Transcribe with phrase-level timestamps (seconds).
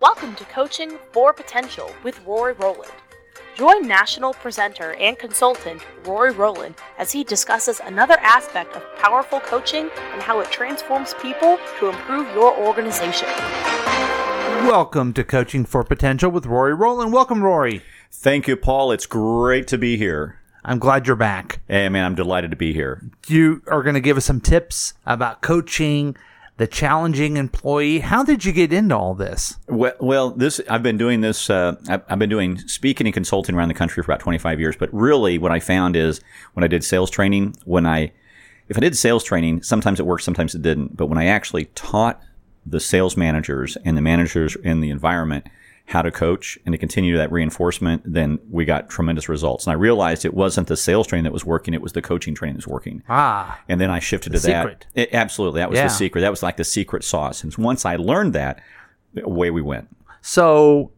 [0.00, 2.90] Welcome to Coaching for Potential with Rory Rowland.
[3.54, 9.90] Join national presenter and consultant Rory Rowland as he discusses another aspect of powerful coaching
[10.14, 13.28] and how it transforms people to improve your organization.
[14.64, 17.12] Welcome to Coaching for Potential with Rory Rowland.
[17.12, 17.82] Welcome, Rory.
[18.10, 18.92] Thank you, Paul.
[18.92, 20.40] It's great to be here.
[20.64, 21.60] I'm glad you're back.
[21.68, 23.02] Hey, man, I'm delighted to be here.
[23.28, 26.16] You are going to give us some tips about coaching
[26.60, 28.00] the challenging employee.
[28.00, 29.56] How did you get into all this?
[29.66, 31.48] Well, well this I've been doing this.
[31.48, 34.76] Uh, I've, I've been doing speaking and consulting around the country for about 25 years.
[34.76, 36.20] But really, what I found is
[36.52, 38.12] when I did sales training, when I
[38.68, 40.98] if I did sales training, sometimes it worked, sometimes it didn't.
[40.98, 42.20] But when I actually taught
[42.66, 45.46] the sales managers and the managers in the environment
[45.90, 49.66] how to coach and to continue that reinforcement, then we got tremendous results.
[49.66, 52.34] And I realized it wasn't the sales training that was working, it was the coaching
[52.34, 53.02] training that was working.
[53.08, 53.60] Ah.
[53.68, 54.86] And then I shifted to that.
[54.94, 55.60] It- absolutely.
[55.60, 55.84] That was Yeah.
[55.84, 56.20] the secret.
[56.22, 57.42] That was like the secret sauce.
[57.44, 58.60] And once I learned that,
[59.24, 59.88] away we went.
[60.22, 60.92] So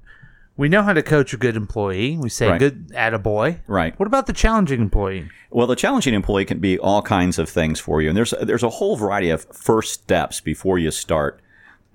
[0.57, 2.19] we know how to coach a good employee.
[2.21, 2.59] We say Right.
[2.59, 3.61] good attaboy.
[3.67, 3.99] Right.
[3.99, 5.29] What about the challenging employee?
[5.51, 8.62] Well, the challenging employee can be all kinds of things for you, and there's there's
[8.62, 11.41] a whole variety of first steps before you start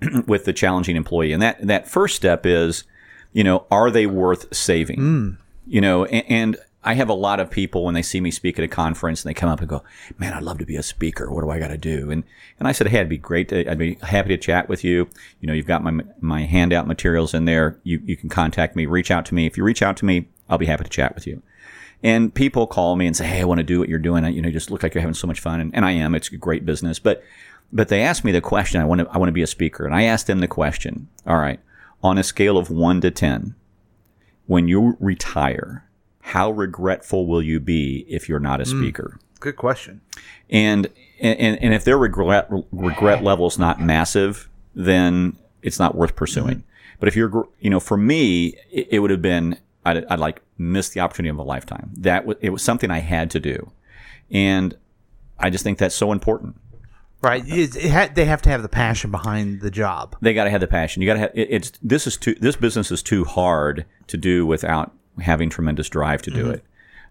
[0.26, 2.84] with the challenging employee, and that that first step is,
[3.32, 4.98] you know, are they worth saving?
[4.98, 5.30] Hmm.
[5.66, 8.58] You know, and, and I have a lot of people when they see me speak
[8.58, 9.82] at a conference and they come up and go,
[10.16, 11.30] "Man, I'd love to be a speaker.
[11.30, 12.22] What do I got to do?" And
[12.58, 13.48] and I said, "Hey, it'd be great.
[13.50, 15.08] To, I'd be happy to chat with you.
[15.40, 17.78] You know, you've got my my handout materials in there.
[17.82, 19.46] You you can contact me, reach out to me.
[19.46, 21.42] If you reach out to me, I'll be happy to chat with you."
[22.00, 24.24] And people call me and say, "Hey, I want to do what you're doing.
[24.24, 25.90] I- You know, you just look like you're having so much fun." And, and I
[25.90, 26.14] am.
[26.14, 27.22] It's a great business, but
[27.72, 28.80] but they asked me the question.
[28.80, 31.08] I want to I want to be a speaker, and I asked them the question.
[31.26, 31.60] All right,
[32.02, 33.54] on a scale of one to ten,
[34.46, 35.88] when you retire,
[36.20, 38.80] how regretful will you be if you're not a hmm.
[38.80, 39.18] speaker?
[39.40, 40.00] Good question.
[40.50, 40.88] And
[41.20, 46.58] and and if their regret regret level is not massive, then it's not worth pursuing.
[46.58, 46.64] Mm-hmm.
[47.00, 50.42] But if you're, you know, for me, it, it would have been I'd, I'd like
[50.56, 51.90] missed the opportunity of a lifetime.
[51.96, 53.70] That was, it was something I had to do,
[54.30, 54.76] and
[55.38, 56.56] I just think that's so important.
[57.20, 57.42] Right.
[57.46, 60.16] It ha- they have to have the passion behind the job.
[60.20, 61.02] They got to have the passion.
[61.02, 64.16] You got to have it, it's this is too this business is too hard to
[64.16, 66.64] do without having tremendous drive to do it.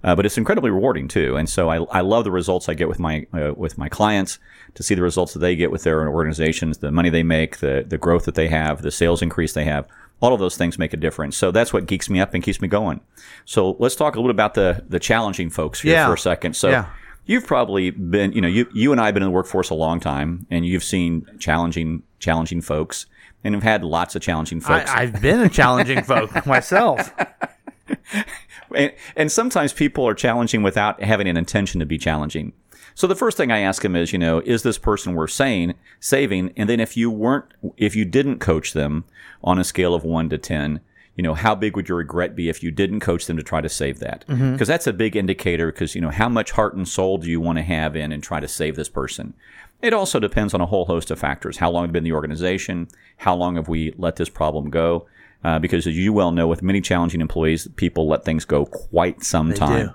[0.03, 2.88] Uh, but it's incredibly rewarding too, and so I, I love the results I get
[2.88, 4.38] with my uh, with my clients
[4.75, 7.84] to see the results that they get with their organizations, the money they make, the
[7.85, 9.88] the growth that they have, the sales increase they have.
[10.22, 11.35] All of those things make a difference.
[11.35, 13.01] So that's what geeks me up and keeps me going.
[13.46, 16.07] So let's talk a little bit about the the challenging folks here Yeah.
[16.07, 16.56] for a second.
[16.56, 16.85] So Yeah.
[17.27, 19.75] You've probably been, you know, you you and I have been in the workforce a
[19.75, 23.05] long time, and you've seen challenging challenging folks,
[23.43, 24.89] and have had lots of challenging folks.
[24.89, 27.13] I, I've been a challenging folk myself.
[28.75, 32.53] and, and sometimes people are challenging without having an intention to be challenging.
[32.95, 35.75] So the first thing I ask them is, you know, is this person worth saying,
[35.99, 36.53] saving?
[36.57, 37.45] And then if you weren't,
[37.77, 39.05] if you didn't coach them
[39.43, 40.79] on a scale of one to 10,
[41.17, 43.59] you know, how big would your regret be if you didn't coach them to try
[43.59, 44.23] to save that?
[44.51, 47.41] Because that's a big indicator because, you know, how much heart and soul do you
[47.41, 49.33] want to have in and try to save this person?
[49.81, 51.57] It also depends on a whole host of factors.
[51.57, 52.88] How long have been in the organization?
[53.17, 55.07] How long have we let this problem go?
[55.44, 59.23] Uh, because as you well know, with many challenging employees, people let things go quite
[59.23, 59.88] some time.
[59.88, 59.94] do.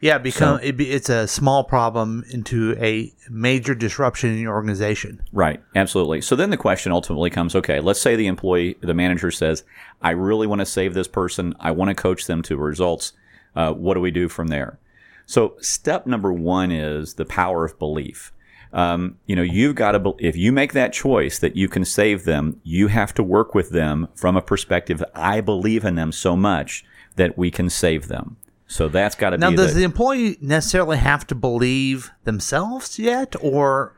[0.00, 4.54] Yeah, become So- it be, it's a small problem into a major disruption in your
[4.54, 5.20] organization.
[5.32, 6.22] Right, absolutely.
[6.22, 9.62] So then the question ultimately comes okay, let's say the employee, the manager says,
[10.00, 11.54] I really want to save this person.
[11.60, 13.12] I want to coach them to results.
[13.54, 14.78] Uh, what do we do from there?
[15.26, 18.32] So step number one is the power of belief.
[18.72, 22.24] Um, you know, you've got to, if you make that choice that you can save
[22.24, 26.36] them, you have to work with them from a perspective I believe in them so
[26.36, 26.84] much
[27.16, 28.36] that we can save them.
[28.70, 29.40] So that's got to be.
[29.40, 33.96] Now, does the, the employee necessarily have to believe themselves yet, or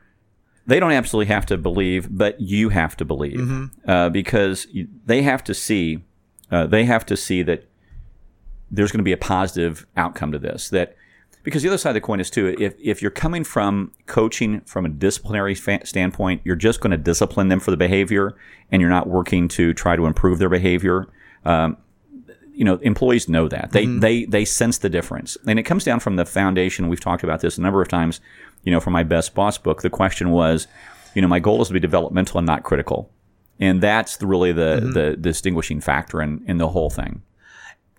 [0.65, 5.21] they don't absolutely have to believe, but you have to believe uh, because you, they
[5.21, 6.03] have to see
[6.49, 7.65] uh, they have to see that
[8.71, 10.69] there's going to be a positive outcome to this.
[10.69, 10.95] That
[11.43, 14.61] because the other side of the coin is too, if if you're coming from coaching
[14.61, 18.35] from a disciplinary fa- standpoint, you're just going to discipline them for the behavior,
[18.71, 21.07] and you're not working to try to improve their behavior.
[21.45, 21.77] Um,
[22.53, 23.99] you know, employees know that they mm-hmm.
[23.99, 26.87] they they sense the difference, and it comes down from the foundation.
[26.87, 28.21] We've talked about this a number of times.
[28.63, 30.67] You know, from my best boss book, the question was,
[31.15, 33.11] you know, my goal is to be developmental and not critical,
[33.59, 34.91] and that's the, really the mm-hmm.
[34.91, 37.23] the distinguishing factor in in the whole thing.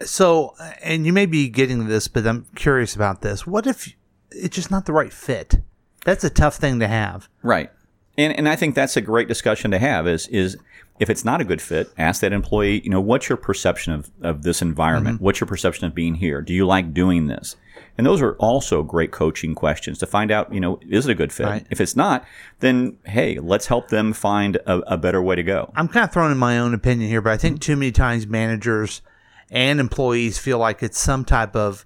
[0.02, 0.54] so?
[0.82, 3.46] And you may be getting this, but I'm curious about this.
[3.46, 3.94] What if
[4.30, 5.56] it's just not the right fit?
[6.04, 7.28] That's a tough thing to have.
[7.42, 7.70] Right.
[8.16, 10.56] And and I think that's a great discussion to have is is
[11.00, 14.11] if it's not a good fit, ask that employee, you know, what's your perception of,
[14.22, 15.20] of this environment?
[15.20, 16.40] What's your perception of being here?
[16.40, 17.56] Do you like doing this?
[17.99, 21.14] And those are also great coaching questions to find out, you know, is it a
[21.14, 21.46] good fit?
[21.46, 21.66] Right.
[21.70, 22.25] If it's not,
[22.61, 25.72] then hey, let's help them find a, a better way to go.
[25.75, 28.26] I'm kind of throwing in my own opinion here, but I think too many times
[28.26, 29.02] managers
[29.50, 31.84] and employees feel like it's some type of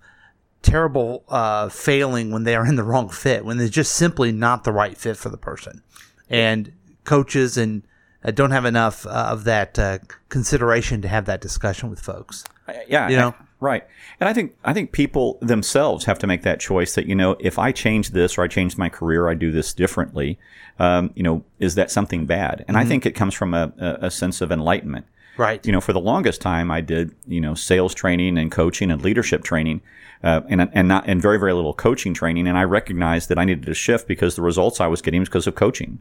[0.60, 4.64] terrible uh, failing when they are in the wrong fit, when they're just simply not
[4.64, 5.82] the right fit for the person.
[6.30, 6.72] And
[7.04, 7.82] coaches and
[8.24, 9.98] uh, don't have enough uh, of that uh,
[10.28, 12.44] consideration to have that discussion with folks.
[12.88, 13.34] yeah, You know?
[13.60, 13.86] right.
[14.20, 17.36] And I think I think people themselves have to make that choice that you know
[17.40, 20.38] if I change this or I change my career, I do this differently.
[20.78, 22.64] Um, you know, is that something bad?
[22.68, 25.06] And I think it comes from a, a sense of enlightenment.
[25.36, 25.64] Right.
[25.64, 29.00] You know, for the longest time, I did you know sales training and coaching and
[29.02, 29.80] leadership training,
[30.22, 32.48] uh, and and not and very very little coaching training.
[32.48, 35.28] And I recognized that I needed to shift because the results I was getting was
[35.28, 35.98] because of coaching,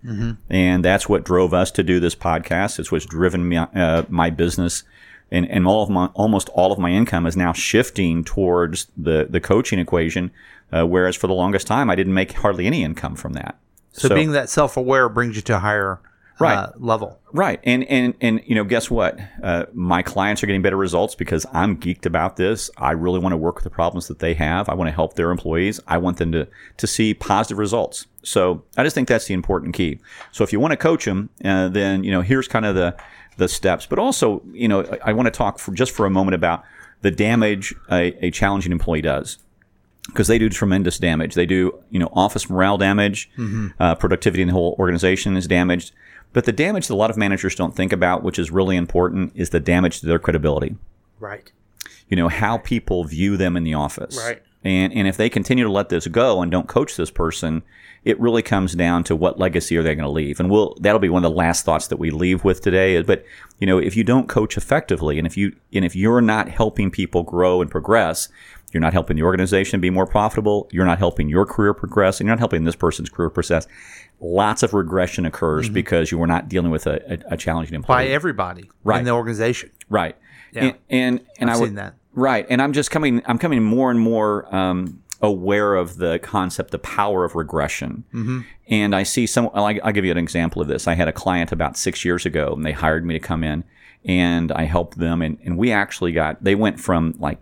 [0.49, 2.79] and that's what drove us to do this podcast.
[2.79, 4.83] It's what's driven me uh, my business.
[5.29, 9.27] And, and all of my almost all of my income is now shifting towards the
[9.29, 10.31] the coaching equation,
[10.71, 13.57] uh, whereas for the longest time I didn't make hardly any income from that.
[13.91, 15.99] so, being that self aware brings you to a higher
[16.39, 16.55] Right.
[16.55, 17.19] uh, level.
[17.33, 19.17] Right, and and and you know, guess what?
[19.41, 22.69] Uh, my clients are getting better results because I'm geeked about this.
[22.77, 24.69] I really want to work with the problems that they have.
[24.69, 25.79] I want to help their employees.
[25.87, 26.47] I want them to
[26.77, 28.05] to see positive results.
[28.23, 29.99] So I just think that's the important key.
[30.31, 32.95] So if you want to coach them, uh, then you know, here's kind of the
[33.37, 33.85] the steps.
[33.85, 36.63] But also, you know, I, I want to talk for just for a moment about
[37.01, 39.37] the damage a, a challenging employee does
[40.07, 41.35] because they do tremendous damage.
[41.35, 43.29] They do, you know, office morale damage,
[43.79, 45.91] uh, productivity in the whole organization is damaged.
[46.37, 49.31] But the damage that a lot of managers don't think about, which is really important,
[49.33, 50.75] is the damage to their credibility.
[51.19, 51.51] Right.
[52.09, 54.15] You know, how people view them in the office.
[54.15, 54.43] Right.
[54.63, 57.63] And, and if they continue to let this go and don't coach this person,
[58.03, 60.39] it really comes down to what legacy are they going to leave.
[60.39, 63.01] And we'll, that'll be one of the last thoughts that we leave with today.
[63.01, 63.25] But,
[63.57, 66.91] you know, if you don't coach effectively and if you, and if you're not helping
[66.91, 68.29] people grow and progress,
[68.77, 70.69] you're not helping the organization be more profitable.
[70.71, 73.67] You're not helping your career progress, and you're not helping this person's career progress.
[74.19, 78.05] Lots of regression occurs because you are not dealing with a, a, a challenging employee.
[78.05, 78.99] By everybody Right.
[78.99, 79.71] in the organization.
[79.89, 80.15] Right.
[80.51, 80.61] Yeah.
[80.61, 81.95] And and, and I've I would seen that.
[82.13, 82.45] right.
[82.49, 83.21] And I'm just coming.
[83.25, 88.03] I'm coming more and more um, aware of the concept, the power of regression.
[88.13, 88.41] Mm-hmm.
[88.69, 89.49] And I see some.
[89.55, 90.87] I'll, I'll give you an example of this.
[90.87, 93.63] I had a client about six years ago, and they hired me to come in,
[94.05, 96.43] and I helped them, and, and we actually got.
[96.43, 97.39] They went from like.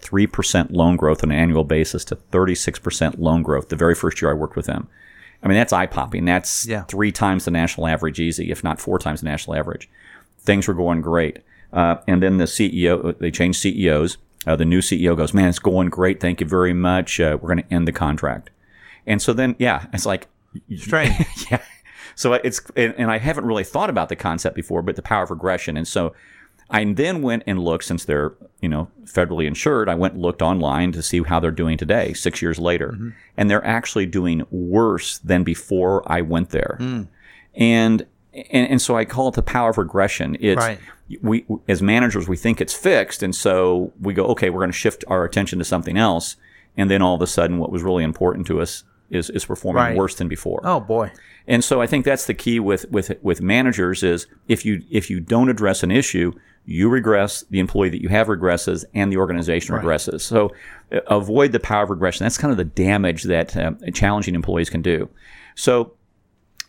[0.00, 4.30] 3% loan growth on an annual basis to 36% loan growth the very first year
[4.30, 4.88] I worked with them.
[5.42, 6.24] I mean, that's eye popping.
[6.24, 6.82] That's Yeah.
[6.84, 9.88] three times the national average easy, if not four times the national average
[10.40, 11.40] things were going great.
[11.72, 14.16] Uh, and then the CEO, they changed CEOs.
[14.46, 16.20] Uh, the new CEO goes, man, it's going great.
[16.20, 17.18] Thank you very much.
[17.18, 18.50] Uh, we're going to end the contract.
[19.08, 20.28] And so then, yeah, it's like,
[20.76, 21.12] Strange.
[21.50, 21.60] yeah.
[22.14, 25.24] So it's, and, and I haven't really thought about the concept before, but the power
[25.24, 25.76] of regression.
[25.76, 26.14] And so
[26.68, 30.42] I then went and looked, since they're, you know, federally insured, I went and looked
[30.42, 32.92] online to see how they're doing today, six years later.
[32.92, 33.10] Mm-hmm.
[33.36, 36.76] And they're actually doing worse than before I went there.
[36.80, 37.06] Mm.
[37.54, 40.36] And, and, and so I call it the power of regression.
[40.40, 40.80] It's, Right.
[41.22, 43.22] we, as managers, we think it's fixed.
[43.22, 46.36] And so we go, okay, we're going to shift our attention to something else.
[46.76, 49.82] And then all of a sudden, what was really important to us is, is performing
[49.82, 49.96] Right.
[49.96, 50.60] worse than before.
[50.64, 51.12] Oh boy.
[51.46, 55.08] And so I think that's the key with, with, with managers is if you, if
[55.08, 56.32] you don't address an issue,
[56.66, 60.20] you regress, the employee that you have regresses, and the organization regresses.
[60.20, 60.52] So
[60.92, 62.24] uh, avoid the power of regression.
[62.24, 65.08] That's kind of the damage that um, challenging employees can do.
[65.54, 65.92] So,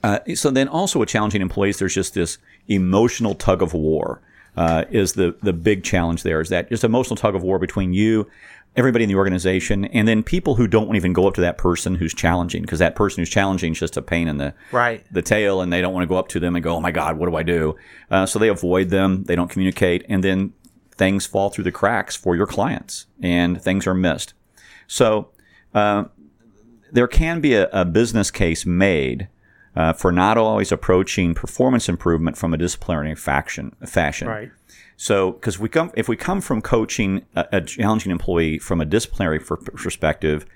[0.04, 4.22] uh, so then also with challenging employees, there's just this emotional tug of war.
[4.57, 6.42] Uh, is the the big challenge there?
[6.42, 8.28] Is that just emotional tug of war between you,
[8.76, 11.94] everybody in the organization, and then people who don't even go up to that person
[11.95, 15.06] who's challenging because that person who's challenging is just a pain in the Right.
[15.11, 16.92] the tail, and they don't want to go up to them and go, "Oh my
[16.92, 17.76] God, what do I do?"
[18.09, 19.23] Uh, so they avoid them.
[19.26, 20.54] They don't communicate, and then
[20.92, 24.33] things fall through the cracks for your clients, and things are missed.
[24.87, 25.30] So
[25.76, 26.06] uh,
[26.92, 29.28] there can be a, a business case made
[29.78, 34.28] uh, for not always approaching performance improvement from a disciplinary faction, fashion.
[34.28, 34.52] Right.
[34.98, 38.86] So, because we come, if we come from coaching a, a challenging employee from a
[38.86, 40.48] disciplinary per- perspective,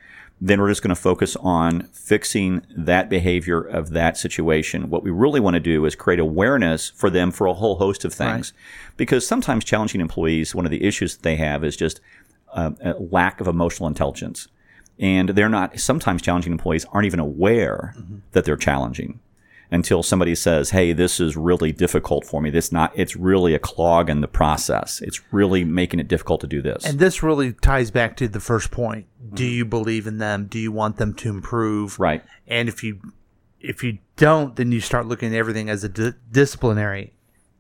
[0.44, 4.90] then we're just going to focus on fixing that behavior of that situation.
[4.90, 8.04] What we really want to do is create awareness for them for a whole host
[8.04, 8.54] of things,
[8.98, 12.02] because sometimes challenging employees, one of the issues that they have is just
[12.54, 14.48] uh, a lack of emotional intelligence,
[15.00, 15.80] and they're not.
[15.80, 18.18] Sometimes challenging employees aren't even aware mm-hmm.
[18.32, 19.20] that they're challenging
[19.72, 22.50] until somebody says, "Hey, this is really difficult for me.
[22.50, 22.92] This not.
[22.96, 25.02] It's really a clog in the process.
[25.02, 28.40] It's really making it difficult to do this." And this really ties back to the
[28.40, 29.08] first point.
[29.34, 29.54] Do mm-hmm.
[29.54, 30.46] you believe in them?
[30.46, 32.00] Do you want them to improve?
[32.00, 32.24] right.
[32.48, 33.00] And if you
[33.60, 37.14] if you don't, then you start looking at everything as a di- disciplinary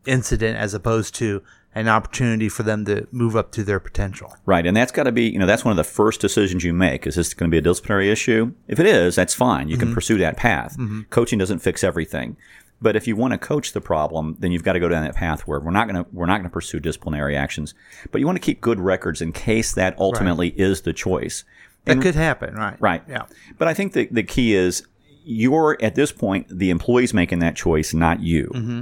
[0.05, 1.43] incident as opposed to
[1.73, 4.35] an opportunity for them to move up to their potential.
[4.45, 4.65] Right.
[4.65, 7.07] And that's got to be, you know, that's one of the first decisions you make.
[7.07, 8.53] Is this going to be a disciplinary issue?
[8.67, 9.69] If it is, that's fine.
[9.69, 10.77] You can pursue that path.
[11.09, 12.35] Coaching doesn't fix everything.
[12.81, 15.15] But if you want to coach the problem, then you've got to go down that
[15.15, 17.75] path where we're not going to we're not going to pursue disciplinary actions,
[18.11, 21.43] but you want to keep good records in case that ultimately is the choice.
[21.85, 22.77] That could happen, right?
[22.79, 23.03] Right.
[23.07, 23.25] Yeah.
[23.59, 24.87] But I think the the key is
[25.23, 28.51] you're at this point the employee's making that choice, not you.
[28.53, 28.81] Mm-hmm.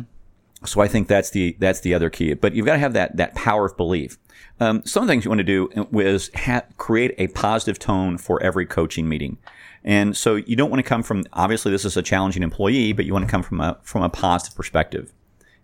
[0.66, 2.34] So I think that's the that's the other key.
[2.34, 4.18] But you've got to have that that power of belief.
[4.60, 8.66] Um, some things you want to do is ha- create a positive tone for every
[8.66, 9.38] coaching meeting.
[9.84, 13.06] And so you don't want to come from obviously this is a challenging employee, but
[13.06, 15.14] you want to come from a from a positive perspective.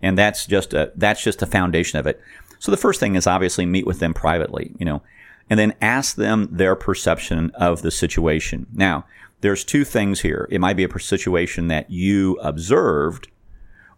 [0.01, 2.21] And that's just a that's just the foundation of it.
[2.59, 5.01] So the first thing is obviously meet with them privately, you know,
[5.49, 8.65] and then ask them their perception of the situation.
[8.73, 9.05] Now,
[9.41, 10.47] there's two things here.
[10.49, 13.27] It might be a situation that you observed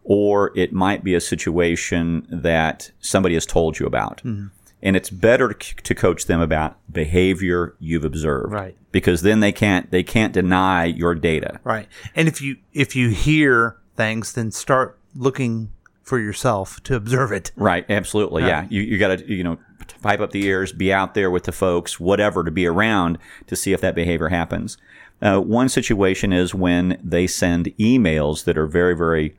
[0.09, 4.23] or it might be a situation that somebody has told you about.
[4.23, 8.77] And it's better to, coach them about behavior you've observed, Right.
[8.91, 11.87] Because then they can't they can't deny your data, Right.
[12.15, 15.71] And if you if you hear things, then start looking
[16.03, 17.51] for yourself to observe it.
[17.57, 17.85] right?
[17.89, 18.65] Absolutely, yeah.
[18.69, 19.57] You you got to you know
[20.01, 23.57] pipe up the ears, be out there with the folks, whatever, to be around to
[23.57, 24.77] see if that behavior happens.
[25.21, 29.35] Uh, one situation is when they send emails that are very very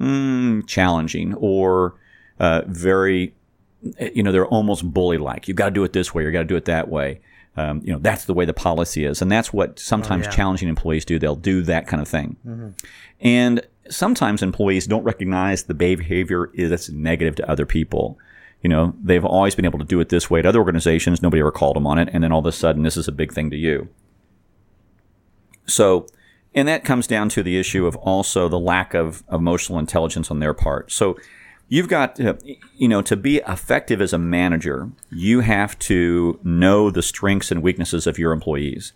[0.00, 1.94] mm, challenging or
[2.38, 3.34] uh, very
[4.12, 5.48] you know, they're almost bully like.
[5.48, 7.20] You've got to do it this way, you've got to do it that way.
[7.56, 9.22] Um, you know, that's the way the policy is.
[9.22, 10.32] And that's what sometimes yeah.
[10.32, 11.20] challenging employees do.
[11.20, 12.36] They'll do that kind of thing.
[13.20, 18.18] And sometimes employees don't recognize the behavior is negative to other people.
[18.62, 21.22] You know, they've always been able to do it this way at other organizations.
[21.22, 22.08] Nobody ever called them on it.
[22.12, 23.88] And then all of a sudden, this is a big thing to you.
[25.66, 26.06] So,
[26.54, 30.40] and that comes down to the issue of also the lack of emotional intelligence on
[30.40, 30.92] their part.
[30.92, 31.16] So,
[31.68, 32.38] you've got to,
[32.76, 37.62] you know to be effective as a manager you have to know the strengths and
[37.62, 38.92] weaknesses of your employees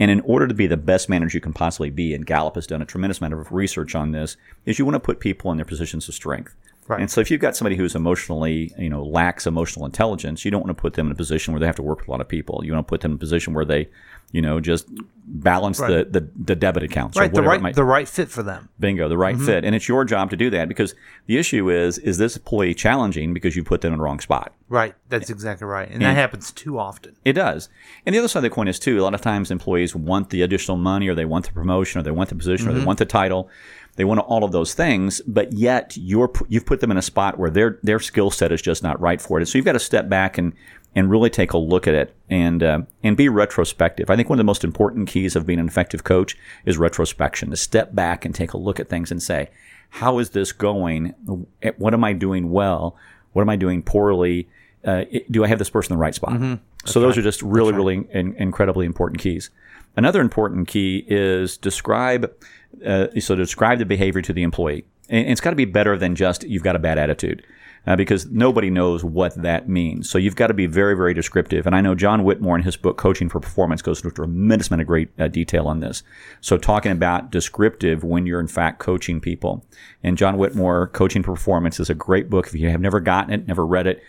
[0.00, 2.66] and in order to be the best manager you can possibly be and gallup has
[2.66, 5.56] done a tremendous amount of research on this is you want to put people in
[5.56, 6.54] their positions of strength
[6.88, 7.00] Right.
[7.00, 10.62] and so if you've got somebody who's emotionally you know lacks emotional intelligence you don't
[10.66, 12.20] want to put them in a position where they have to work with a lot
[12.20, 13.88] of people you want to put them in a position where they
[14.32, 14.86] you know just
[15.32, 17.32] balance the, the the debit accounts Right.
[17.32, 18.68] The right might- the right fit for them.
[18.80, 19.46] bingo the right mm-hmm.
[19.46, 20.94] fit and it's your job to do that because
[21.26, 24.52] the issue is is this employee challenging because you put them in the wrong spot
[24.68, 24.94] Right.
[25.08, 25.90] That's exactly right.
[25.90, 27.16] And that happens too often.
[27.24, 27.68] it does
[28.06, 30.30] and the other side of the coin is too a lot of times employees want
[30.30, 32.78] the additional money or they want the promotion or they want the position or they
[32.78, 32.86] mm-hmm.
[32.86, 33.48] want the title
[33.96, 37.38] they want all of those things but yet you're you've put them in a spot
[37.38, 39.72] where their their skill set is just not right for it and so you've got
[39.72, 40.52] to step back and
[40.94, 44.10] and really take a look at it and uh, and be retrospective.
[44.10, 47.50] I think one of the most important keys of being an effective coach is retrospection.
[47.50, 49.50] To step back and take a look at things and say,
[49.90, 51.14] how is this going?
[51.76, 52.96] What am I doing well?
[53.32, 54.48] What am I doing poorly?
[54.84, 56.32] Uh, do I have this person in the right spot?
[56.86, 59.50] So those are just really, really in, incredibly important keys.
[59.96, 62.32] Another important key is describe.
[62.84, 66.14] Uh, so describe the behavior to the employee, and it's got to be better than
[66.14, 67.44] just you've got a bad attitude
[67.86, 70.08] uh, because nobody knows what that means.
[70.08, 71.66] So you've got to be very, very descriptive.
[71.66, 74.68] And I know John Whitmore in his book Coaching for Performance goes into a tremendous
[74.68, 76.02] amount of great uh, detail on this.
[76.40, 79.64] So talking about descriptive when you're in fact coaching people.
[80.02, 82.46] And John Whitmore Coaching for Performance is a great book.
[82.46, 84.02] If you have never gotten it, never read it,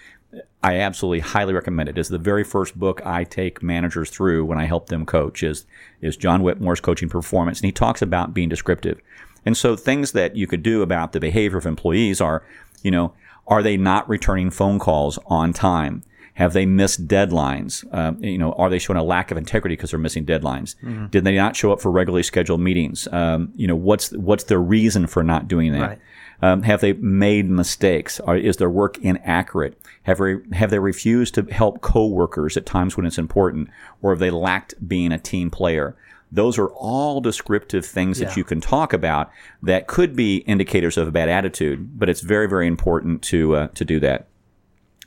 [0.63, 1.97] I absolutely highly recommend it.
[1.97, 5.65] It's the very first book I take managers through when I help them coach is
[6.01, 9.01] is John Whitmore's Coaching Performance, and he talks about being descriptive.
[9.45, 12.43] And so things that you could do about the behavior of employees are,
[12.83, 13.13] you know,
[13.47, 16.03] are they not returning phone calls on time?
[16.35, 17.83] Have they missed deadlines?
[17.91, 20.75] Uh, you know, are they showing a lack of integrity because they're missing deadlines?
[21.09, 23.07] Did they not show up for regularly scheduled meetings?
[23.11, 25.81] Um, you know, what's what's their reason for not doing that?
[25.81, 25.99] Right.
[26.41, 28.19] Um, have they made mistakes?
[28.21, 29.79] Or is their work inaccurate?
[30.03, 33.69] Have, re- have they refused to help coworkers at times when it's important?
[34.01, 35.95] Or have they lacked being a team player?
[36.31, 39.29] Those are all descriptive things that you can talk about
[39.61, 43.67] that could be indicators of a bad attitude, but it's very, very important to, uh,
[43.69, 44.27] to do that.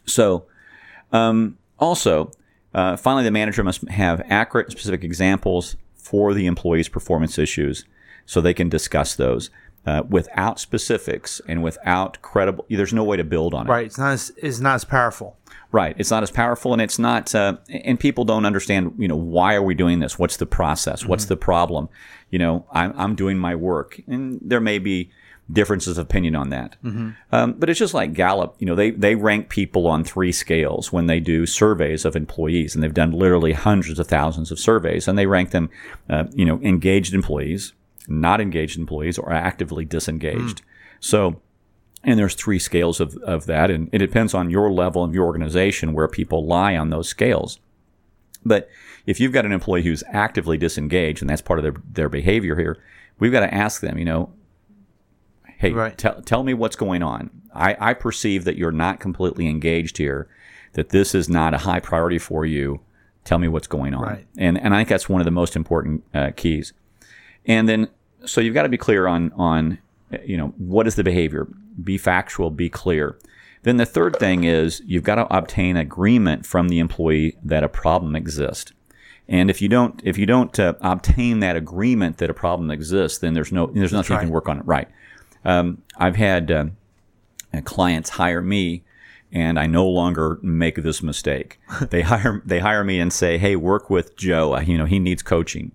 [0.04, 0.44] So,
[1.12, 2.30] um, also,
[2.74, 7.84] uh, finally, the manager must have accurate specific examples for the employee's performance issues
[8.26, 9.50] so they can discuss those.
[9.86, 13.70] Uh, without specifics and without credible, there's no way to build on it.
[13.70, 13.84] Right.
[13.86, 15.36] It's not as it's not as powerful.
[15.72, 15.94] Right.
[15.98, 17.34] It's not as powerful, and it's not.
[17.34, 18.94] Uh, and people don't understand.
[18.96, 20.18] You know, why are we doing this?
[20.18, 21.04] What's the process?
[21.04, 21.88] What's the problem?
[22.30, 25.10] You know, I'm I'm doing my work, and there may be
[25.52, 26.76] differences of opinion on that.
[27.32, 28.56] Um, but it's just like Gallup.
[28.58, 32.74] You know, they they rank people on three scales when they do surveys of employees,
[32.74, 35.68] and they've done literally hundreds of thousands of surveys, and they rank them.
[36.08, 37.72] Uh, you know, engaged employees,
[38.08, 40.62] not engaged employees, or actively disengaged.
[41.00, 41.40] So
[42.02, 45.24] And there's three scales of, of that, and it depends on your level of your
[45.24, 47.58] organization where people lie on those scales.
[48.44, 48.68] But
[49.06, 52.56] if you've got an employee who's actively disengaged, and that's part of their, their behavior
[52.56, 52.76] here,
[53.18, 54.32] we've got to ask them, you know,
[55.58, 55.96] hey, Right.
[55.96, 57.30] tell tell me what's going on.
[57.54, 60.28] I, I perceive that you're not completely engaged here,
[60.74, 62.80] that this is not a high priority for you.
[63.24, 64.02] Tell me what's going on.
[64.02, 64.26] Right.
[64.36, 66.74] And, and I think that's one of the most important uh, keys.
[67.46, 67.88] And then,
[68.24, 69.78] so you've got to be clear on, on,
[70.24, 71.46] you know, what is the behavior?
[71.82, 73.18] Be factual, be clear.
[73.62, 77.68] Then the third thing is you've got to obtain agreement from the employee that a
[77.68, 78.72] problem exists.
[79.26, 83.18] And if you don't, if you don't uh, obtain that agreement that a problem exists,
[83.18, 84.66] then there's no, there's nothing you can work on it.
[84.66, 84.88] Right.
[85.46, 86.66] Um, I've had uh,
[87.54, 88.82] uh, clients hire me,
[89.32, 91.58] and I no longer make this mistake.
[91.90, 94.54] they hire they hire me and say, "Hey, work with Joe.
[94.54, 95.72] Uh, You know, he needs coaching,"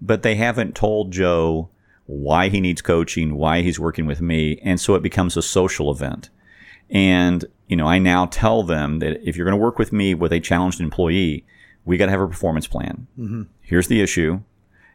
[0.00, 1.70] but they haven't told Joe
[2.06, 5.90] why he needs coaching, why he's working with me, and so it becomes a social
[5.90, 6.30] event.
[6.88, 10.14] And you know, I now tell them that if you're going to work with me
[10.14, 11.44] with a challenged employee,
[11.84, 13.06] we got to have a performance plan.
[13.18, 13.42] Mm-hmm.
[13.60, 14.40] Here's the issue,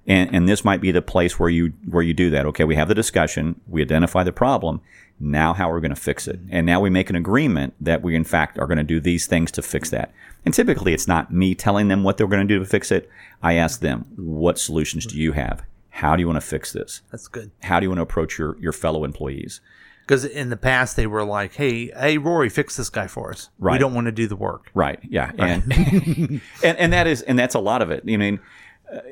[0.08, 2.46] and and this might be the place where you where you do that.
[2.48, 4.81] Okay, we have the discussion, we identify the problem.
[5.24, 6.39] Now, how are we going to fix it?
[6.50, 9.27] And now we make an agreement that we, in fact, are going to do these
[9.27, 10.12] things to fix that.
[10.43, 13.08] And typically, it's not me telling them what they're going to do to fix it.
[13.43, 15.62] I ask them, what solutions do you have?
[15.91, 17.01] How do you want to fix this?
[17.12, 17.51] That's good.
[17.62, 19.62] How do you want to approach your, your fellow employees?
[20.01, 23.50] Because in the past they were like, "Hey, hey, Rory, fix this guy for us.
[23.60, 25.00] We don't want to do the work." Right.
[25.08, 25.31] Yeah.
[25.38, 25.72] And,
[26.63, 28.03] and and that is and that's a lot of it.
[28.05, 28.39] I mean,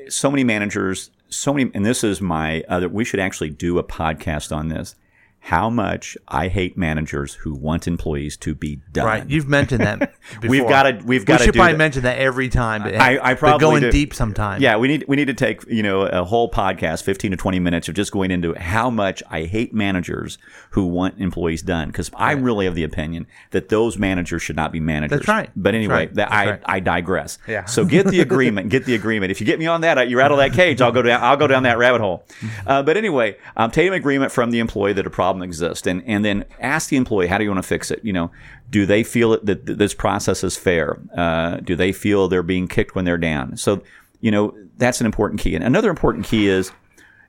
[0.08, 2.88] so many managers, so many, and this is my other.
[2.88, 4.94] We should actually do a podcast on this.
[5.42, 9.06] How much I hate managers who want employees to be done.
[9.06, 9.28] Right.
[9.28, 9.98] You've mentioned that.
[10.40, 10.50] Before.
[10.50, 11.78] We've gotta- we've gotta We should probably that.
[11.78, 12.82] mention that every time.
[12.82, 13.90] But I- I probably going do.
[13.90, 14.60] deep sometime.
[14.60, 17.58] Yeah, we need we need to take you know a whole podcast, fifteen to twenty
[17.58, 20.36] minutes of just going into how much I hate managers
[20.72, 24.72] who want employees done because I'm really of the opinion that those managers should not
[24.72, 25.20] be managers.
[25.20, 25.50] That's right.
[25.56, 26.14] But anyway, right.
[26.14, 26.62] that I right.
[26.66, 27.38] I digress.
[27.48, 27.64] Yeah.
[27.64, 28.68] So get the agreement.
[28.68, 29.30] get the agreement.
[29.32, 30.82] If you get me on that, you rattle that cage.
[30.82, 31.22] I'll go down.
[31.22, 32.24] I'll go down that rabbit hole.
[32.66, 36.24] Uh, but anyway, obtain an agreement from the employee that a problem exists, and and
[36.24, 38.00] then ask the employee how do you want to fix it.
[38.02, 38.30] You know,
[38.68, 40.98] do they feel that th- this process is fair?
[41.16, 43.56] Uh, do they feel they're being kicked when they're down?
[43.56, 43.82] So
[44.20, 45.54] you know that's an important key.
[45.54, 46.72] And another important key is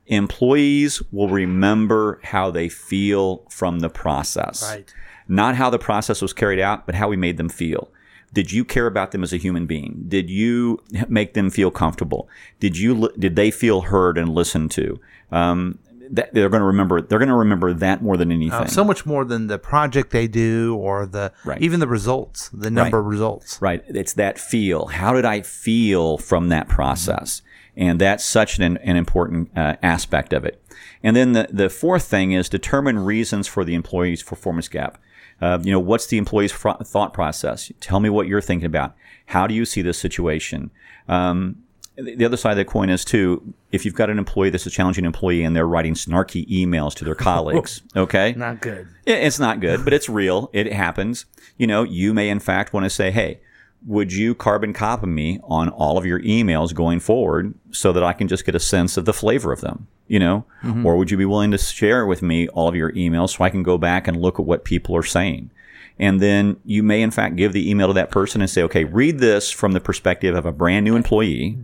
[0.07, 4.93] employees will remember how they feel from the process Right.
[5.27, 7.89] not how the process was carried out, but how we made them feel.
[8.33, 10.05] Did you care about them as a human being?
[10.07, 12.29] Did you make them feel comfortable?
[12.59, 14.99] Did you did they feel heard and listened to?
[15.31, 15.79] Um,
[16.11, 17.01] that, they're going to remember.
[17.01, 18.53] They're going to remember that more than anything.
[18.59, 21.61] Uh, so much more than the project they do or the Right.
[21.61, 23.61] even the results, the number of results.
[23.61, 23.83] Right.
[23.87, 24.87] It's that feel.
[24.87, 27.41] How did I feel from that process?
[27.75, 30.61] And that's such an, an important uh, aspect of it.
[31.01, 34.97] And then the, the fourth thing is determine reasons for the employee's performance gap.
[35.41, 37.71] Uh, you know, what's the employee's fr- thought process?
[37.79, 38.93] Tell me what you're thinking about.
[39.27, 40.69] How do you see this situation?
[41.07, 41.63] Um,
[42.01, 44.65] the the other side of the coin is too, if you've got an employee that's
[44.65, 48.33] a challenging employee and they're writing snarky emails to their colleagues, okay?
[48.37, 48.87] Not good.
[49.05, 50.49] It's not good, but it's real.
[50.53, 51.25] It happens.
[51.57, 53.39] You know, you may in fact want to say, hey,
[53.85, 58.13] would you carbon copy me on all of your emails going forward so that I
[58.13, 59.87] can just get a sense of the flavor of them?
[60.07, 60.85] You know, mm-hmm.
[60.85, 63.49] or would you be willing to share with me all of your emails so I
[63.49, 65.51] can go back and look at what people are saying?
[65.97, 68.83] And then you may in fact give the email to that person and say, okay,
[68.83, 71.57] read this from the perspective of a brand new employee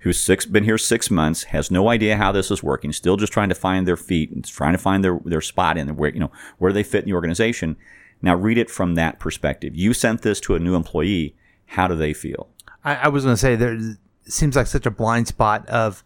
[0.00, 3.32] who's six, been here six months, has no idea how this is working, still just
[3.32, 6.20] trying to find their feet and trying to find their, their spot in where, you
[6.20, 7.76] know, where they fit in the organization.
[8.22, 9.74] Now read it from that perspective.
[9.76, 11.34] You sent this to a new employee.
[11.66, 12.48] How do they feel?
[12.84, 13.78] I, I was going to say there
[14.24, 16.02] seems like such a blind spot of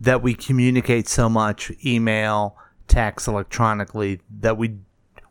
[0.00, 2.56] that we communicate so much email,
[2.88, 4.78] text, electronically that we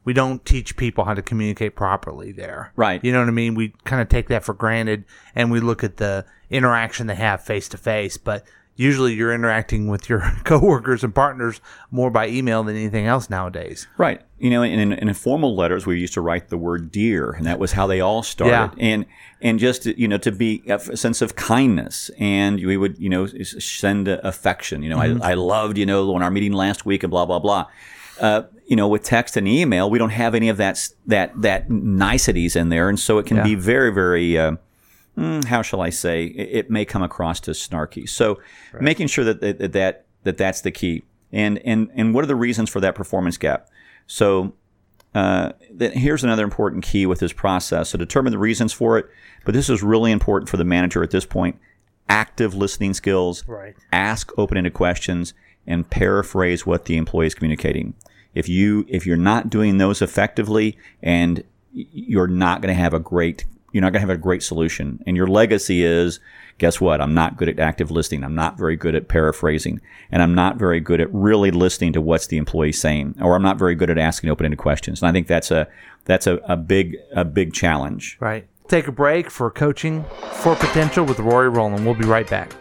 [0.04, 2.74] we don't teach people how to communicate properly there.
[2.76, 3.04] Right.
[3.04, 3.56] You know what I mean?
[3.56, 7.44] We kind of take that for granted and we look at the interaction they have
[7.44, 8.44] face to face, but
[8.76, 11.62] usually you're interacting with your coworkers and partners
[11.92, 13.88] more by email than anything else nowadays.
[13.98, 14.22] Right.
[14.40, 17.60] You know, in, in informal letters, we used to write the word dear, and that
[17.60, 18.76] was how they all started.
[18.78, 18.84] Yeah.
[18.84, 19.06] And
[19.40, 23.28] and just you know to be a sense of kindness, and we would you know
[23.28, 24.82] send affection.
[24.82, 25.22] You know, I, mm-hmm.
[25.22, 27.68] I loved you know on our meeting last week and blah blah blah.
[28.21, 31.69] Uh, you know, with text and email, we don't have any of that that that
[31.69, 33.43] niceties in there, and so it can Yeah.
[33.43, 34.38] be very very.
[34.38, 34.55] Uh,
[35.17, 36.25] mm, how shall I say?
[36.25, 38.07] It, it may come across as snarky.
[38.07, 38.39] So,
[38.79, 41.03] making sure that that, that that that that's the key.
[41.34, 43.67] And and and what are the reasons for that performance gap?
[44.05, 44.53] So,
[45.15, 47.89] uh, th- here's another important key with this process.
[47.89, 49.07] So, determine the reasons for it.
[49.45, 51.57] But this is really important for the manager at this point.
[52.07, 53.43] Active listening skills.
[53.47, 53.73] Right.
[53.91, 55.34] Ask open-ended questions
[55.67, 57.93] and paraphrase what the employee is communicating.
[58.34, 61.43] If you if you're not doing those effectively, and
[61.74, 65.02] you're not going to have a great you're not going to have a great solution.
[65.06, 66.19] And your legacy is
[66.58, 67.02] guess what?
[67.02, 68.24] I'm not good at active listening.
[68.24, 69.82] I'm not very good at paraphrasing.
[70.12, 73.15] And I'm not very good at really listening to what's the employee saying.
[73.19, 75.02] Or I'm not very good at asking open ended questions.
[75.02, 75.67] And I think that's a
[76.06, 78.17] that's a, a big a big challenge.
[78.19, 78.47] Right.
[78.67, 81.86] Take a break for coaching for potential with Rory Rowland.
[81.86, 82.54] We'll be right back.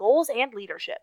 [0.00, 0.96] Goals and leadership.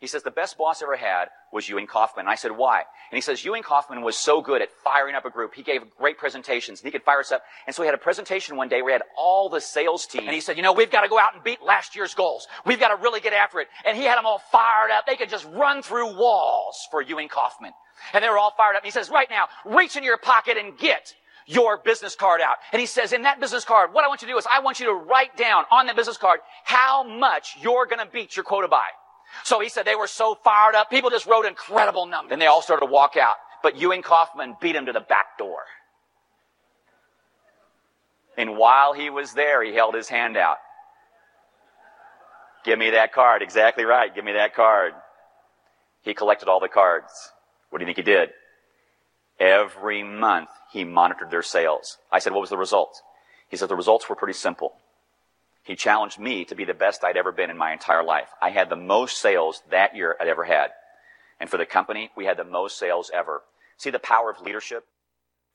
[0.00, 2.26] He says, the best boss I ever had was Ewing Kauffman.
[2.26, 2.78] And I said, why?
[2.78, 5.54] And he says, Ewing Kauffman was so good at firing up a group.
[5.54, 7.42] He gave great presentations and he could fire us up.
[7.66, 10.24] And so we had a presentation one day where we had all the sales team.
[10.24, 12.48] And he said, you know, we've got to go out and beat last year's goals.
[12.66, 13.68] We've got to really get after it.
[13.86, 15.06] And he had them all fired up.
[15.06, 17.72] They could just run through walls for Ewing Kauffman.
[18.12, 18.82] And they were all fired up.
[18.82, 21.14] And he says, right now, reach in your pocket and get
[21.46, 22.56] your business card out.
[22.72, 24.60] And he says, in that business card, what I want you to do is I
[24.60, 28.36] want you to write down on that business card how much you're going to beat
[28.36, 28.86] your quota by.
[29.42, 32.32] So he said they were so fired up, people just wrote incredible numbers.
[32.32, 33.36] And they all started to walk out.
[33.62, 35.60] But Ewing Kauffman beat him to the back door.
[38.36, 40.56] And while he was there, he held his hand out.
[42.64, 43.42] Give me that card.
[43.42, 44.14] Exactly right.
[44.14, 44.92] Give me that card.
[46.02, 47.12] He collected all the cards.
[47.70, 48.30] What do you think he did?
[49.40, 51.98] Every month he monitored their sales.
[52.12, 53.02] I said, what was the result?
[53.48, 54.74] He said the results were pretty simple.
[55.62, 58.28] He challenged me to be the best I'd ever been in my entire life.
[58.40, 60.70] I had the most sales that year I'd ever had.
[61.40, 63.42] And for the company, we had the most sales ever.
[63.76, 64.86] See the power of leadership?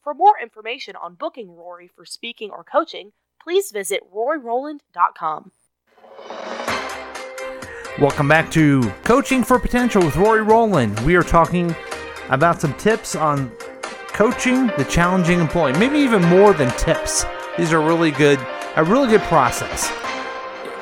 [0.03, 3.11] For more information on booking Rory for speaking or coaching,
[3.41, 5.51] please visit RoryRowland.com.
[7.99, 10.99] Welcome back to Coaching for Potential with Rory Rowland.
[11.01, 11.75] We are talking
[12.29, 13.51] about some tips on
[14.19, 15.71] coaching the challenging employee.
[15.79, 17.23] Maybe even more than tips.
[17.57, 18.37] These are really good,
[18.75, 19.89] a really good process.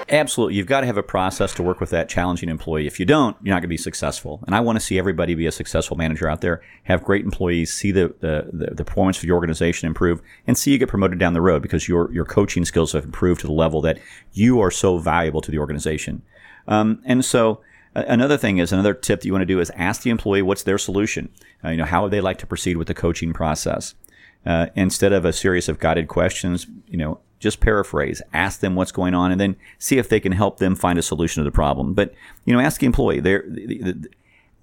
[0.10, 0.56] Absolutely.
[0.56, 2.88] You've got to have a process to work with that challenging employee.
[2.88, 4.44] If you don't, you're not going to be successful.
[4.48, 7.72] And I want to see everybody be a successful manager out there, have great employees,
[7.72, 11.34] see the, the, the, performance of your organization improve, and see you get promoted down
[11.34, 14.00] the road because your, your coaching skills have improved to the level that
[14.34, 16.24] you are so valuable to the organization.
[16.68, 17.62] Um, and so,
[17.98, 20.62] Another thing is another tip that you want to do is ask the employee what's
[20.62, 21.30] their solution.
[21.66, 23.96] Uh, you know, how would they like to proceed with the coaching process?
[24.46, 28.92] Uh, instead of a series of guided questions, you know, just paraphrase, ask them what's
[28.92, 31.54] going on, and then see if they can help them find a solution to the
[31.54, 31.96] problem.
[31.96, 32.14] But
[32.46, 33.20] you know, ask the employee.
[33.20, 33.44] There,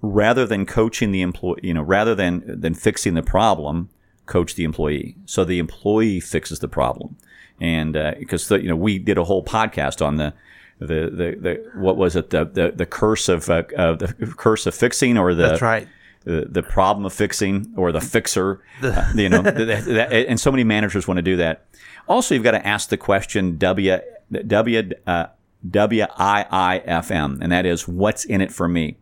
[0.01, 3.89] rather than coaching the employee, you know, rather than than fixing the problem,
[4.27, 5.17] coach the employee.
[5.25, 7.17] So the employee fixes the problem,
[7.59, 10.33] and because uh, you know, we did a whole podcast on the
[10.79, 14.65] the, the, the what was it the the, the curse of uh, uh, the curse
[14.65, 15.87] of fixing or the That's right.
[16.23, 20.51] the, the problem of fixing or the fixer uh, you know that, that, and so
[20.51, 21.65] many managers want to do that.
[22.07, 23.99] Also you've got to ask the question w
[24.47, 25.27] w uh,
[25.69, 28.97] w-i-i-f-m and that is what's in it for me?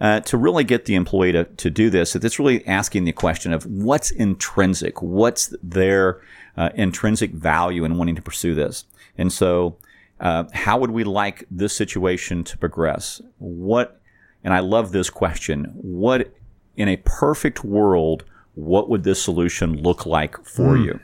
[0.00, 3.52] Uh, to really get the employee to, to do this it's really asking the question
[3.52, 6.20] of what's intrinsic what's their
[6.58, 8.84] uh, intrinsic value in wanting to pursue this.
[9.16, 9.76] And so
[10.20, 13.20] uh, how would we like this situation to progress?
[13.38, 14.00] What,
[14.42, 16.32] and I love this question, what
[16.76, 20.84] in a perfect world, what would this solution look like for mm.
[20.84, 21.00] you?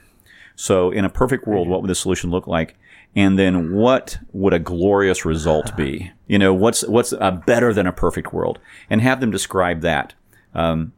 [0.56, 2.76] So, in a perfect world, what would the solution look like?
[3.16, 6.12] And then, what would a glorious result be?
[6.28, 8.60] You know, what's what's a better than a perfect world?
[8.88, 10.14] And have them describe that.
[10.54, 10.92] Um,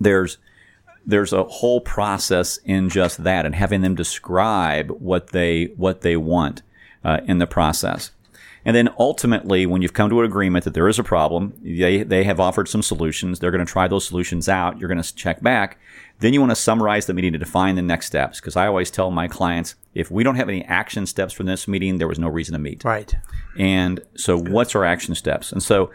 [0.00, 0.38] there's
[1.04, 6.16] there's a whole process in just that, and having them describe what they what they
[6.16, 6.62] want
[7.08, 8.10] uh, in the process.
[8.64, 12.02] And then ultimately, when you've come to an agreement that there is a problem, they,
[12.02, 13.38] they have offered some solutions.
[13.38, 14.78] They're going to try those solutions out.
[14.78, 15.78] You're going to check back.
[16.18, 18.40] Then you want to summarize the meeting to define the next steps.
[18.40, 21.66] Because I always tell my clients, if we don't have any action steps from this
[21.66, 22.84] meeting, there was no reason to meet.
[22.84, 23.14] Right.
[23.58, 25.50] And so, what's our action steps?
[25.50, 25.90] And so,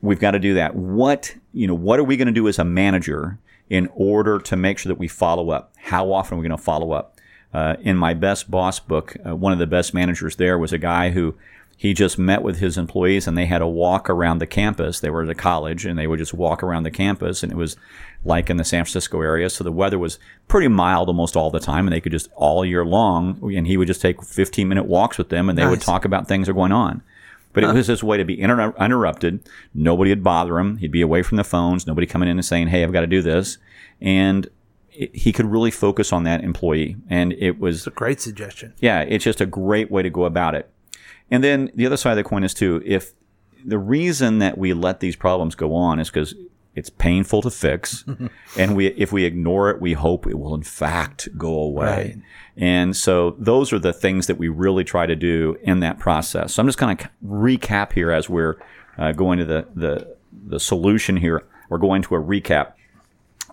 [0.00, 0.76] we've got to do that.
[0.76, 4.54] What you know, what are we going to do as a manager in order to
[4.56, 5.72] make sure that we follow up?
[5.76, 7.13] How often are we going to follow up?
[7.54, 10.78] Uh, in my best boss book, uh, one of the best managers there was a
[10.78, 11.36] guy who
[11.76, 15.00] he just met with his employees and they had a walk around the campus.
[15.00, 17.56] They were at a college and they would just walk around the campus and it
[17.56, 17.76] was
[18.24, 19.50] like in the San Francisco area.
[19.50, 22.64] So the weather was pretty mild almost all the time and they could just all
[22.64, 25.70] year long and he would just take 15 minute walks with them and they nice.
[25.70, 27.02] would talk about things that are going on.
[27.52, 27.70] But huh.
[27.70, 29.48] it was his way to be inter- uninterrupted.
[29.74, 30.78] Nobody would bother him.
[30.78, 31.86] He'd be away from the phones.
[31.86, 33.58] Nobody coming in and saying, Hey, I've got to do this.
[34.00, 34.48] And
[34.94, 36.96] he could really focus on that employee.
[37.10, 38.74] And it was it's a great suggestion.
[38.80, 40.70] Yeah, it's just a great way to go about it.
[41.30, 43.12] And then the other side of the coin is too, if
[43.64, 46.34] the reason that we let these problems go on is because
[46.76, 48.04] It's painful to fix,
[48.58, 51.86] and we if we ignore it, we hope it will in fact go away.
[51.86, 52.16] Right.
[52.56, 56.54] And so those are the things that we really try to do in that process.
[56.54, 58.56] So I'm just going to recap here as we're
[58.98, 60.16] uh, going to the, the
[60.48, 61.44] the solution here.
[61.68, 62.72] We're going to a recap.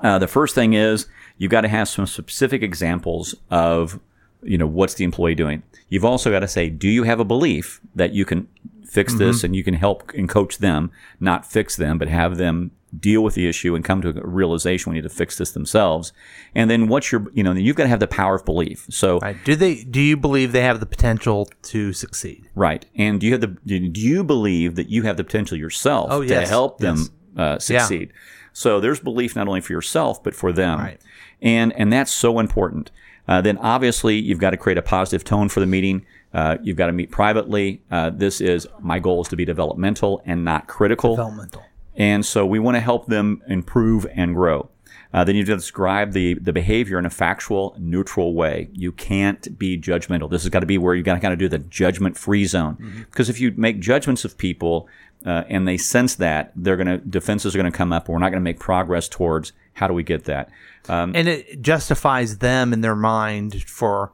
[0.02, 1.06] Uh, the first thing is
[1.42, 4.00] you've got to have some specific examples of
[4.44, 5.64] you know what's the employee doing.
[5.90, 8.48] You've also got to say, do you have a belief that you can
[8.86, 12.72] fix this and you can help and coach them, not fix them, but have them
[13.00, 16.12] deal with the issue and come to a realization we need to fix this themselves.
[16.54, 18.86] And then what's your, you know, you've got to have the power of belief.
[18.90, 19.38] So, Right.
[19.46, 19.84] Do they?
[19.84, 22.50] Do you believe they have the potential to succeed?
[22.54, 22.86] right.
[22.96, 26.24] And do you have the, do you believe that you have the potential yourself Oh,
[26.24, 27.10] to help them Yes.
[27.38, 28.12] uh, succeed?
[28.54, 30.80] So there's belief not only for yourself, but for them.
[30.80, 31.02] Right.
[31.42, 32.92] And, and that's so important.
[33.28, 36.06] Uh, then obviously you've got to create a positive tone for the meeting.
[36.34, 37.82] Uh, you've got to meet privately.
[37.92, 41.16] Uh, this is my goal is to be developmental and not critical.
[41.16, 41.64] Developmental.
[41.96, 44.70] And so we want to help them improve and grow.
[45.13, 48.69] Uh, then you describe the, the behavior in a factual, neutral way.
[48.74, 50.30] You can't be judgmental.
[50.30, 52.45] This has got to be where you got to kind of do the judgment free
[52.45, 53.06] zone.
[53.10, 54.88] Because if you make judgments of people
[55.26, 58.08] uh, and they sense that, they're going to defenses are going to come up.
[58.08, 60.50] And we're not going to make progress towards how do we get that.
[60.89, 64.12] Um, and it justifies them in their mind for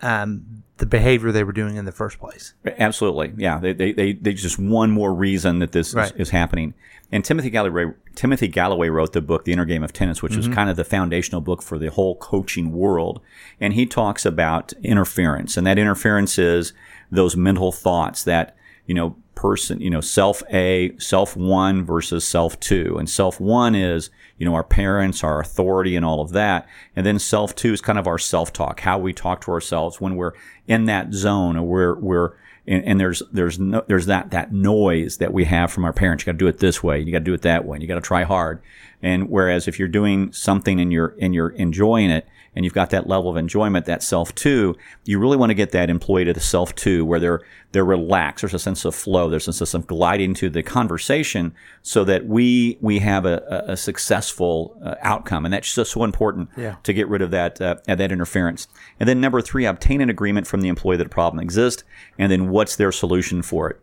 [0.00, 2.54] um, the behavior they were doing in the first place.
[2.78, 3.58] Absolutely, yeah.
[3.58, 6.12] They they they, they just one more reason that this Right.
[6.12, 6.74] is, is happening.
[7.10, 10.46] And Timothy Galloway Timothy Galloway wrote the book The Inner Game of Tennis, which is
[10.48, 13.20] kind of the foundational book for the whole coaching world.
[13.60, 16.72] And he talks about interference, and that interference is
[17.10, 18.54] those mental thoughts that
[18.86, 23.76] you know person you know self A, self one versus self two, and self one
[23.76, 27.72] is you know our parents, our authority, and all of that, and then self two
[27.72, 30.32] is kind of our self talk, how we talk to ourselves when we're
[30.66, 32.32] in that zone or we're we're
[32.66, 36.22] and, and there's there's no, there's that that noise that we have from our parents.
[36.22, 36.98] You got to do it this way.
[36.98, 37.78] You got to do it that way.
[37.80, 38.60] You got to try hard.
[39.00, 42.90] And whereas if you're doing something and you're and you're enjoying it, and you've got
[42.90, 46.32] that level of enjoyment, that self two, you really want to get that employee to
[46.32, 47.40] the self two, where they're
[47.72, 48.42] they're relaxed.
[48.42, 49.28] There's a sense of flow.
[49.28, 53.72] There's a sense of gliding to the conversation, so that we we have a, a,
[53.72, 55.44] a successful uh, outcome.
[55.44, 56.76] And that's just so important Yeah.
[56.82, 58.68] to get rid of that uh, that interference.
[58.98, 61.84] And then number three, obtain an agreement from the employee that a problem exists,
[62.18, 63.80] and then what's their solution for it,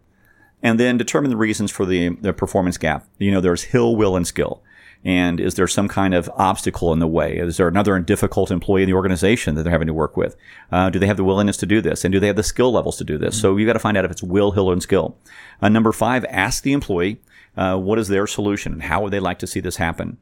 [0.64, 3.08] and then determine the reasons for the the performance gap.
[3.20, 4.62] You know, there's hill, will, and skill.
[5.06, 7.38] And is there some kind of obstacle in the way?
[7.38, 10.36] Is there another difficult employee in the organization that they're having to work with?
[10.72, 12.04] Uh, do they have the willingness to do this?
[12.04, 13.40] And do they have the skill levels to do this?
[13.40, 15.16] So you've got to find out if it's will, hill, and skill.
[15.62, 17.22] Uh, number five, ask the employee
[17.56, 20.18] uh, what is their solution and how would they like to see this happen?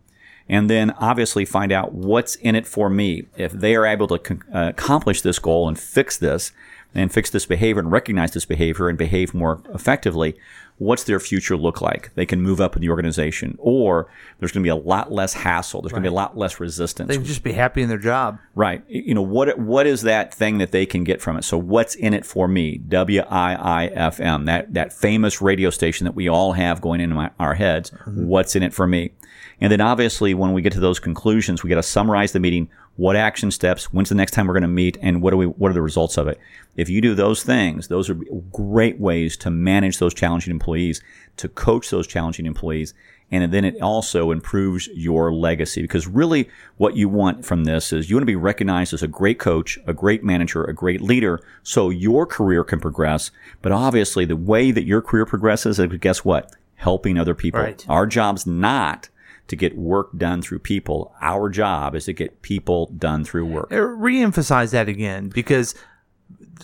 [0.49, 3.23] and then obviously find out what's in it for me.
[3.37, 6.51] If they are able to con- uh, accomplish this goal and fix this,
[6.95, 10.35] and fix this behavior and recognize this behavior and behave more effectively,
[10.77, 12.13] what's their future look like?
[12.15, 14.09] They can move up in the organization, or
[14.39, 15.81] there's going to be a lot less hassle.
[15.81, 17.07] There's going to be a lot less resistance.
[17.07, 18.39] They can just be happy in their job.
[18.55, 18.83] Right.
[18.87, 19.57] You know what?
[19.57, 21.43] What is that thing that they can get from it?
[21.43, 22.77] So what's in it for me?
[22.77, 24.45] W I I F M.
[24.45, 27.91] That that famous radio station that we all have going into my, our heads.
[27.91, 28.25] Mm-hmm.
[28.25, 29.11] What's in it for me?
[29.61, 32.69] And then obviously, when we get to those conclusions, we got to summarize the meeting.
[32.95, 33.91] What action steps?
[33.91, 34.97] When's the next time we're going to meet?
[35.01, 35.45] And what are we?
[35.45, 36.39] What are the results of it?
[36.75, 38.17] If you do those things, those are
[38.51, 41.01] great ways to manage those challenging employees,
[41.37, 42.93] to coach those challenging employees,
[43.33, 48.07] and then it also improves your legacy because really what you want from this is
[48.07, 51.41] you want to be recognized as a great coach, a great manager, a great leader
[51.63, 53.31] so your career can progress.
[53.63, 56.53] But obviously the way that your career progresses is guess what?
[56.75, 57.61] Helping other people.
[57.61, 57.83] Right.
[57.89, 59.09] Our job's not
[59.47, 61.13] to get work done through people.
[61.21, 63.71] Our job is to get people done through work.
[63.71, 65.75] Uh, Re-emphasize that again because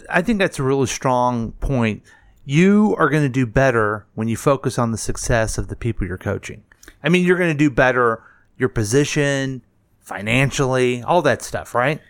[0.09, 2.03] I think that's a really strong point.
[2.45, 6.07] You are going to do better when you focus on the success of the people
[6.07, 6.63] you're coaching.
[7.03, 8.23] I mean, you're going to do better
[8.57, 9.61] your position,
[9.99, 12.01] financially, all that stuff, right?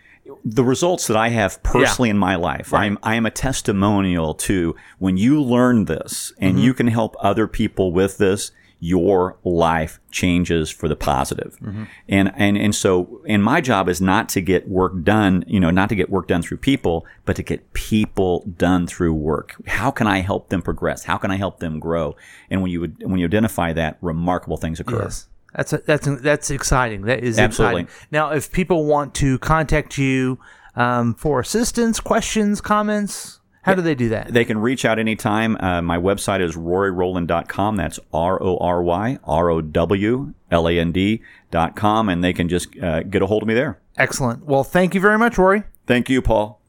[0.44, 4.76] the results that I have personally in my life, I'm I am a testimonial to
[4.98, 6.64] when you learn this and Mm-hmm.
[6.64, 11.58] you can help other people with this, your life changes for the positive.
[11.60, 11.84] Mm-hmm.
[12.08, 15.70] And and and so and my job is not to get work done, you know,
[15.70, 19.54] not to get work done through people, but to get people done through work.
[19.66, 21.04] How can I help them progress?
[21.04, 22.16] How can I help them grow?
[22.48, 25.02] And when you would when you identify that, remarkable things occur.
[25.02, 25.26] Yes.
[25.54, 27.02] That's that's that's exciting.
[27.02, 27.82] That is Absolutely.
[27.82, 28.06] exciting.
[28.10, 30.38] Now, if people want to contact you
[30.76, 34.32] um, for assistance, questions, comments, how do they do that?
[34.32, 35.56] They can reach out anytime.
[35.60, 37.76] Uh, my website is roryrowland.com.
[37.76, 42.08] That's R O R Y R O W L A N D.com.
[42.08, 43.78] And they can just uh, get a hold of me there.
[43.96, 44.46] Excellent.
[44.46, 45.64] Well, thank you very much, Rory.
[45.86, 46.60] Thank you, Paul.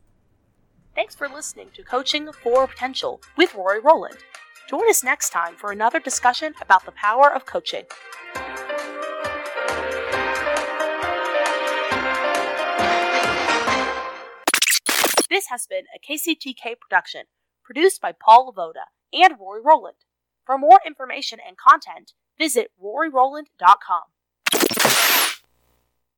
[0.96, 4.18] Thanks for listening to Coaching for Potential with Rory Rowland.
[4.70, 7.84] Join us next time for another discussion about the power of coaching.
[15.32, 17.22] This has been a KCTK production,
[17.64, 19.96] produced by Paul Lavoda and Rory Rowland.
[20.46, 24.11] For more information and content, visit RoryRowland.com.